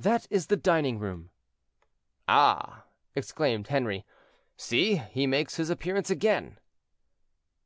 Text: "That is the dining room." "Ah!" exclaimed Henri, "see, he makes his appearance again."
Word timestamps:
"That 0.00 0.26
is 0.30 0.46
the 0.46 0.56
dining 0.56 0.98
room." 0.98 1.28
"Ah!" 2.26 2.84
exclaimed 3.14 3.68
Henri, 3.68 4.06
"see, 4.56 4.96
he 4.96 5.26
makes 5.26 5.56
his 5.56 5.68
appearance 5.68 6.08
again." 6.08 6.58